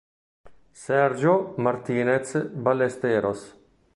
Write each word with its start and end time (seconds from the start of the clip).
Sergio 0.73 1.53
Martínez 1.57 2.33
Ballesteros 2.55 3.53